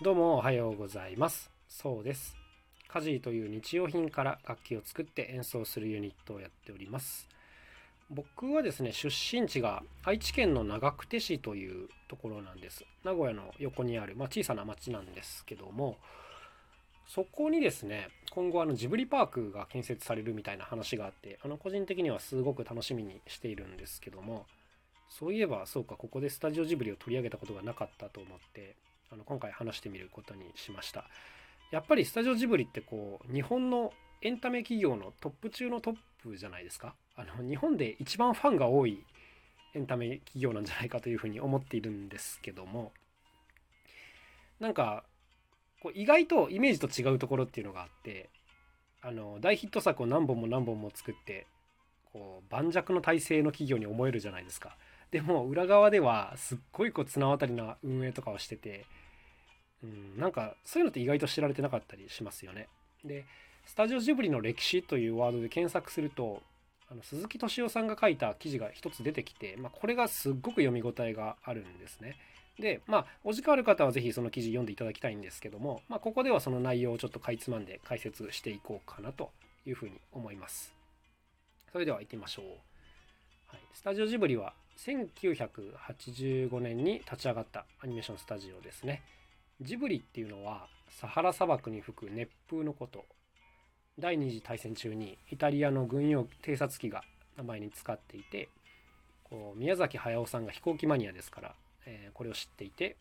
[0.00, 1.50] どうもおはようございます。
[1.66, 2.36] そうです。
[2.86, 7.26] カジーという日用品から楽器を作って演奏するユニットをやっております。
[8.08, 12.84] 僕はですね出身地が愛知県の長久手市というところなんです。
[13.02, 15.96] 名古屋の横にある、まあ、小さな町なんですけども
[17.08, 24.46] そこにですね今後あのジブリパークが建設されるみたいな話があってあの個人的にはすごく楽しみにしているんですけども
[25.10, 28.76] そういえばそうかここでスタジオジブリを取り上げたことがなかったと思って
[29.10, 31.04] あの今回話してみることにしました。
[31.70, 36.94] やっぱりスタジオジブリってこう日本のエンタメ企業のトップ中のトップじゃないですか。
[37.16, 39.04] あの日本で一番ファンが多い
[39.74, 42.92] エンタメ企業なんじゃないかというふうに思っているんですけども。
[44.60, 45.04] なんか
[45.80, 48.28] こう意外とイメージと違うところっていうのがあって
[49.02, 51.46] あの大ヒット作を何本も何本も作って
[52.12, 54.76] こう盤石の体制の企業に思えるじゃないですか。
[55.10, 58.84] でも裏側ではすっごいこう綱渡りな運営とかをしてて
[59.82, 62.68] うん、なんかそういうのって意外と知られてなかったりしますよね。
[63.04, 63.24] で
[63.64, 66.42] スタジオジブリの歴史というワードで検索すると
[66.90, 72.16] あの鈴木敏夫さんが書いた記事が一つ出てきて、まあ、これがすっごく読み応えがあるんですね。
[72.58, 79.30] でまあお時間ある方は是非その記事読んでいただきたいんですけども、まあ、ここではその内容をちょっとかいつまんで解説していこうかなと
[79.64, 80.74] いうふうに思います。
[81.70, 82.44] それでは行ってみましょう。
[83.48, 89.02] はい、スタジオジブリは1985年に立ち上がったアニメーションスタジオですね。
[89.62, 93.06] ジブリっていうのはサハラ砂漠に吹く熱風のこと。
[93.98, 97.02] 第二次大戦中にイタリアの軍用偵察機が
[97.38, 98.50] 名前に使っていて
[99.24, 101.54] こう宮崎駿さんが飛行機マニアですから、
[101.86, 102.96] えー、これを知っていて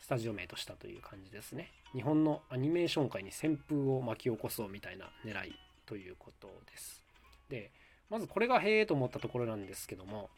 [0.00, 1.70] スタジオ名としたという感じですね。
[1.92, 5.54] 日本のアニメーション界に旋風を巻き起こそうみたいな狙い
[5.86, 7.04] ということです。
[7.48, 7.70] で
[8.10, 10.30] まずこれがへえと思ったところなんですけども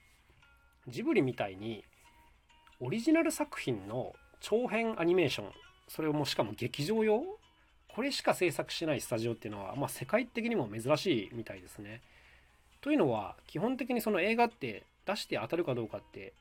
[0.87, 1.85] ジブリみたいに
[2.81, 5.53] オリジナル作品の長編アニメーション
[5.89, 7.23] それをもしかも劇場用
[7.89, 12.01] これしか制作しないスタジオっていうのは、まあ、世界的にも珍しいみたいですね。
[12.81, 16.33] というのは基本的にその映画って出して当たるかどうかって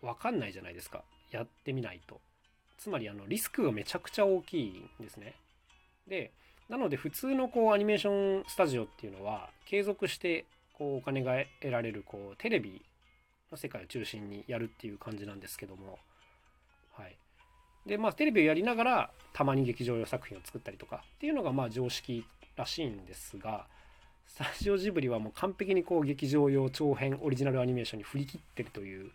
[0.00, 2.20] 分かんないじゃないですかやってみないと。
[2.78, 5.34] つまりあのリスクがめちゃくちゃ大きいんですね。
[6.08, 6.30] で
[6.70, 10.46] なので普通のこうアニメーションスタジオっていうのは継続して
[10.82, 12.82] こうお金が得られるこうテレビ
[13.52, 16.00] の世界を中心にやるっていう感じなんですけども。
[16.94, 17.16] はい。
[17.86, 22.24] でまあテレビをやりながらたまに劇場用作品を作ったりとかっていうのがまあ常識
[22.56, 23.66] らしいんですが
[24.26, 29.10] スタジオジブリはもう完璧にこう劇場用長編オリジナルアニメーションに振り切ってるという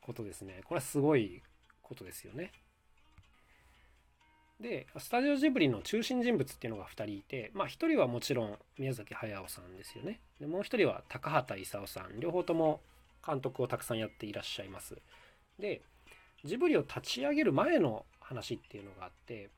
[0.00, 0.60] ことですね。
[0.64, 1.42] これはすごい
[1.82, 2.52] ことですよね。
[4.62, 12.80] でスタジオジブリの中心人物っていうのが2人いてまあ1人はもちろん宮崎駿さんですよねでもう1人は高畑勲さん両方とも
[13.26, 14.96] 監督をたくさんやっていらっしゃいます
[15.58, 15.82] で
[16.44, 19.50] ジブリを立ち上げる前の話っていうのがあって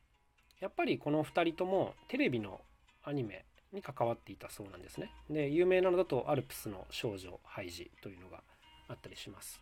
[0.60, 2.60] やっぱりこの2人ともテレビの
[3.04, 5.10] アニメに関わっていたそうなんですね。
[5.28, 8.42] で有名なのだと「アルプスの少女ハイジ」というのが
[8.88, 9.60] あったりします。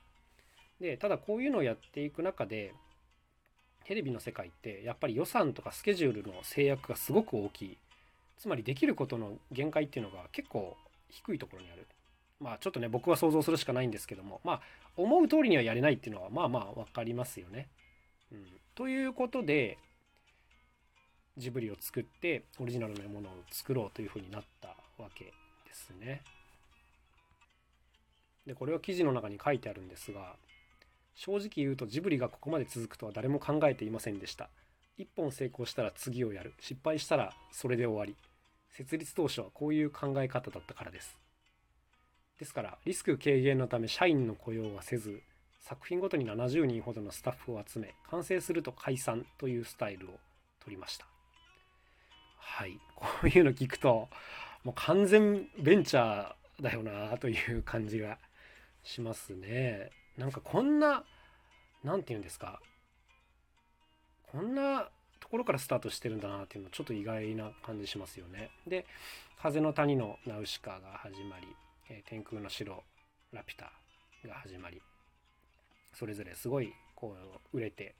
[0.81, 2.75] でただこういうのをやっていく中で
[3.85, 7.79] テレビの世界ってやっぱり予算とかスケジュールの制約がすごく大きい
[8.39, 10.77] つまりできることの限界っていうのが結構
[11.09, 11.87] 低いところにある
[12.41, 14.61] まあちょっとね僕は想像するしかないんですけどもまあ
[14.97, 17.69] 思う通りにはやれないっていうのはまあまあ分かりますよね。
[18.33, 19.79] うん、ということで
[21.37, 24.69] ジブリを作ってオリジナルのものを作ろうというふうになった
[24.99, 25.33] わけで
[25.73, 26.23] すね。
[28.47, 30.35] でこれは記事の中に書いてあるんですが
[31.15, 34.49] 正直言うとジブリがここまで続くとは誰も考えていませんでした。
[34.99, 36.55] 一本成功したら次をやる。
[36.61, 38.17] 失敗したらそれで終わり。
[38.71, 41.19] 設立当初はこういう考え方だったからです。
[42.39, 45.23] ですからリスク軽減のため社員の雇用はせず
[45.61, 50.19] 作品ごとに70人ほどのスタッフを集め完成すると解散というスタイルを
[50.61, 51.07] 取りました。
[52.39, 52.79] はい。
[52.97, 54.09] こういうの聞くと
[54.65, 58.19] もう完全ベンチャーだよなという感じが
[58.83, 59.91] しますね。
[60.17, 61.05] なんかこんな
[61.83, 62.61] 何て言うんですか
[64.31, 64.89] こんな
[65.21, 68.51] ところからスタートしてるんだなっていうのちょっと意外な感じしますよね。
[68.67, 68.87] で
[69.41, 71.47] 「風の谷のナウシカ」が始まり
[71.89, 72.83] え天空の城
[73.33, 73.73] ラピュタ
[74.27, 74.81] が始まり
[75.93, 77.17] それぞれすごいこ
[77.53, 77.95] う売れて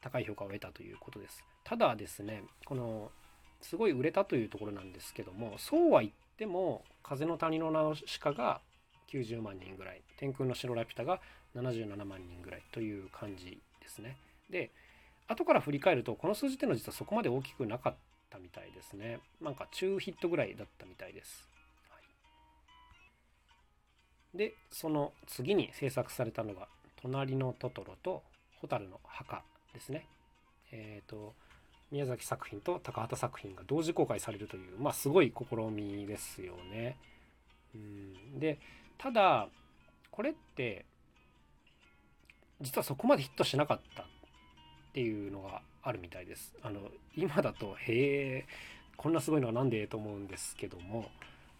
[0.00, 1.44] 高い評価を得たということです。
[1.64, 3.12] ただですねこの
[3.60, 8.60] すごい売れたというところなんですけどもそうは言っても風の谷のナウシカが
[9.10, 10.02] 90万人ぐらい。
[10.18, 11.20] 天空の城ラピュタが
[11.56, 14.16] 77万人ぐらいという感じですね。
[14.50, 14.70] で
[15.26, 17.94] 後から振り返るとこの数字っていうのは実はそこまで大きくなかっ
[18.30, 19.20] たみたいですね。
[19.40, 21.48] なんか中ヒットぐらいだったみたいです。
[21.90, 21.98] は
[24.34, 24.38] い。
[24.38, 26.68] でその次に制作されたのが
[27.00, 28.22] 「隣のトトロ」と
[28.60, 29.42] 「蛍の墓」
[29.74, 30.06] ですね、
[30.72, 31.34] えーと、
[31.90, 36.96] 宮崎作品と高畑作品が同時公開されるという、まあ、すごい試みですよね。
[37.74, 38.58] うん、で
[38.98, 39.48] ただ
[40.10, 40.84] これって
[42.60, 44.06] 実はそこまでヒットしなかったっ
[44.92, 46.54] ていうのがあるみたいです。
[46.62, 46.80] あの
[47.16, 48.46] 今だとへえ
[48.96, 51.08] こんなすごいのは何でと思うんですけども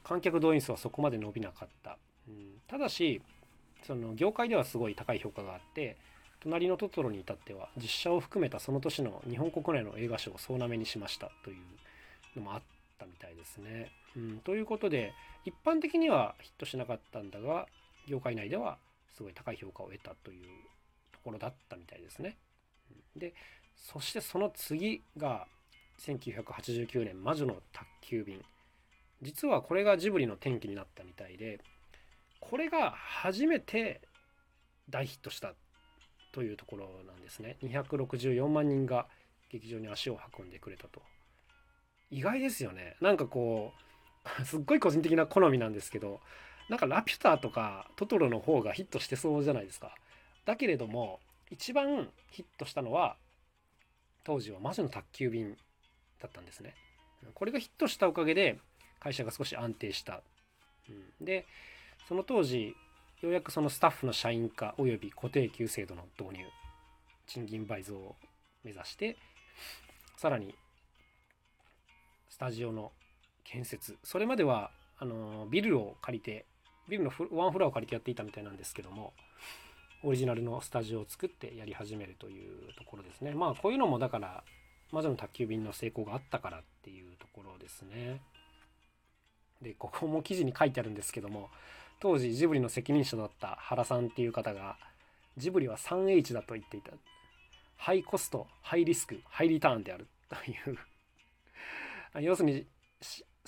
[0.02, 1.99] 観客動員数はそこまで伸びなかった。
[2.26, 3.23] うん、ただし
[3.84, 5.96] その業界ではすごい高い評価があって
[6.41, 11.56] 隣のトトロに至っては実写を含めたその年の日本国内の映画賞を総なめにしましたという
[12.37, 12.62] のもあっ
[12.99, 13.93] たみたいですね。
[14.17, 15.12] うん、ということで
[15.44, 17.67] 一般的にはヒットしなかったんだが
[18.06, 18.79] 業界内では
[19.17, 20.46] すごい高い評価を得たという
[21.12, 22.37] ところだったみたいですね。
[23.17, 23.35] で
[23.76, 25.46] そしてその次が
[25.99, 28.44] 1989年「魔女の宅急便」
[29.23, 31.61] 実はこれがジブリの転機になったみたいで
[32.41, 34.00] これが初めて
[34.88, 35.55] 大ヒットした
[36.32, 37.56] というところなんですね。
[37.62, 39.08] 264万人が
[39.50, 41.02] 劇場に足を運んでくれたと。
[42.11, 42.96] 意外ですよね。
[43.00, 43.88] なんかこう
[44.44, 46.20] すっごい個人的な好みなんですけど
[46.69, 49.94] なんかラピュタとかトトロの方がヒットしてそうじゃないですか。
[50.44, 51.20] だけれども
[51.50, 53.16] 一番ヒットしたのは
[54.25, 55.56] 当時は魔女の宅急便
[56.20, 56.75] だったんですね。
[57.34, 58.58] これがヒットしたおかげで
[59.00, 60.22] 会社が少し安定した、
[60.88, 60.92] う
[61.22, 61.46] ん、で
[62.06, 62.76] その当時
[63.20, 66.44] ようやくそのスタッフの社員化および固定給制度の導入
[67.26, 68.16] 賃金倍増を
[68.64, 69.16] 目指して
[70.16, 70.54] さらに
[72.28, 72.92] スタジオの
[73.50, 73.96] 建設。
[74.04, 76.44] それまではあのビルを借りて
[76.88, 79.12] ビルのワンフロアを借りてやっていたみたいなんですけども
[80.02, 83.32] オリジナルのスタジオを作ってやり始めるというところですね。
[83.32, 84.44] まあこういうのもだから
[84.92, 88.20] 魔女の宅急便の成功があったからっていうところですね。
[89.62, 91.50] でここも記事に書いてあるんですけども
[92.00, 94.76] 当時ジブリの責任者だった原さんっていう方が
[95.36, 96.92] ジブリは 3H だと言っていた。
[97.76, 100.78] ハイコストハイリスクハイリターンであるという。
[102.20, 102.66] 要するに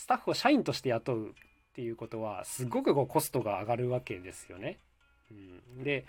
[0.00, 1.32] スタッフを社員として雇うっ
[1.74, 4.78] ていうことはすごくこうコストが上がるわけですよね。
[5.30, 5.34] う
[5.80, 6.06] ん、で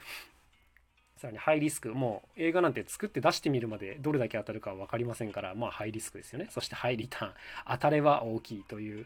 [1.17, 1.93] さらにハイリスク。
[1.93, 6.47] もう映画なんて作って出してみるまでどれだけ当たるか分かりませんからまあハイリスクですよね。
[6.49, 7.33] そしてハイリターン。
[7.67, 9.05] 当たれば大きいという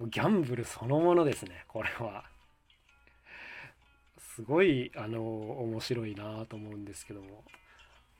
[0.00, 1.66] ギャンブルそのものですね。
[1.68, 2.24] これは。
[4.18, 7.44] すごいあの面白いなと思うんですけども、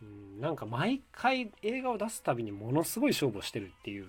[0.02, 4.06] うん、なんか毎回映画を出すたびにものすごい勝負をしてるっていう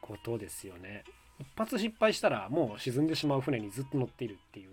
[0.00, 1.02] ことですよね。
[1.40, 4.70] 一発失敗したらもう沈んでしまう船にずっと乗っているっていう。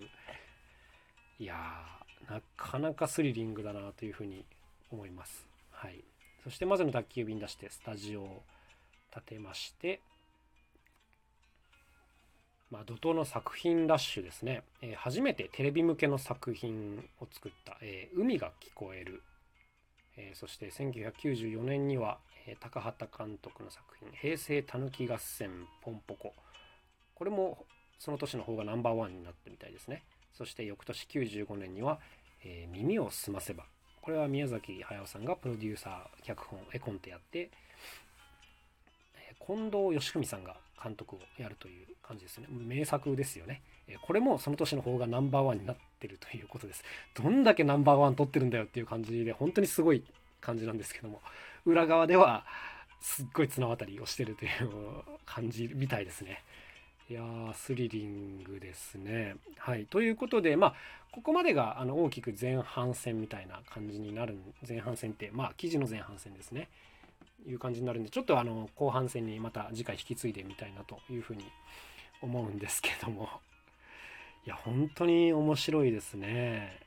[1.38, 4.44] いやーなかなかスリリングだなというふうに
[4.90, 5.46] 思います。
[5.72, 6.04] はい、
[6.44, 8.42] そしてまずの宅急便出してスタジオを
[9.12, 10.00] 建てまして
[12.72, 19.22] まあ、怒涛の作品ラッシュですね、えー、初めてテレビ向けの作品を作った「えー、海が聞こえる」
[20.16, 26.32] えー、そして1994年には、え高畑監督の作品「平成たぬき合戦ポンポコ」
[27.14, 27.64] これも
[27.98, 30.02] その年の方がナンバーワンになったみたいですね。
[30.32, 32.00] そして翌年95年には
[32.44, 33.64] 「え耳をすませば」
[34.00, 37.50] これは宮崎駿さんがプロデューサー脚本絵コンテやって
[39.46, 42.48] 近藤義文さんが監督をやるという感じですね。
[42.50, 43.62] 名作ですよね。
[44.02, 46.82] これもその年の方がナンバーワンになってるということです。
[47.14, 50.02] どんだけナンバーワン取ってるんだよっていう感じで本当にすごい
[50.40, 51.20] 感じなんですけども。
[51.64, 52.44] 裏側では
[53.00, 56.42] すっごい綱渡りをしてるという感じみたいですね。
[57.12, 59.36] いやースリリングですね。
[59.58, 59.84] はい。
[59.84, 60.74] ということで、まあ、
[61.10, 66.70] ここまでがあの大きく前半戦みたいな感じになる、前半戦って、まあ、記事の前半戦ですね。
[67.46, 71.44] いう感じになるんでちょっとあの後半戦にまた次回引き継いでみたいなというふうに
[72.22, 73.28] 思うんですけども
[74.46, 76.78] いや本当に面白いですね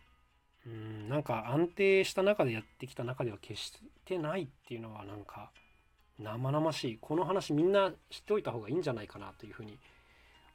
[0.65, 3.73] うんなんか安定した中でやってきた中では決し
[4.05, 5.51] てないっていうのはなんか
[6.17, 9.94] 生々しいこの話みんな知っておいた方がいいんじゃないかなというふうに思います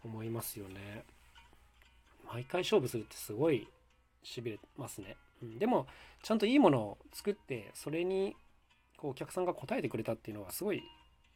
[0.04, 1.04] 思いますよね。
[2.32, 3.68] 毎回勝負するってすごい
[4.22, 5.86] しびれますね、うん、でも
[6.22, 8.36] ちゃんといいものを作ってそれに
[8.96, 10.82] こうお客さんが答えてくれたっていうのはすごい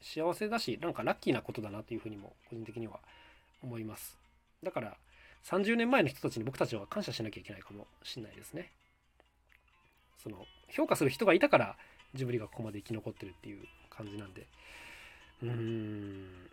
[0.01, 3.01] 幸せだしなんかラッキーなことだなというふうにも個人的には
[3.63, 4.19] 思います。
[4.63, 4.97] だから
[5.45, 8.71] 30年前の人たちに僕たちは感謝しなきゃいけないかもしれないですね。
[10.23, 11.77] その評価する人がいたから
[12.15, 14.47] ジブリがここまで生き残ってるっていう感じなんで。
[15.43, 16.51] うーん。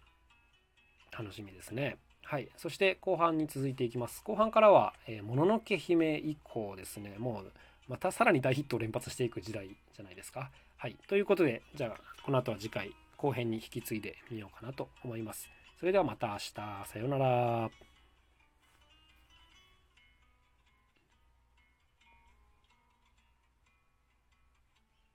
[1.17, 7.51] 楽しみですねはいそして後半に続いていきます後半からはえ「もののけ姫」以降ですねもう
[7.87, 10.49] またさらに大ヒットを連発していく時代じゃないですか
[10.81, 10.97] はい。
[11.07, 15.47] ということで、じゃあ、この後は次回、後編に引き継いでみようかなと思います。
[15.79, 17.69] それではまた明日、さようなら。